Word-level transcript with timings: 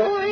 Boy. 0.00 0.29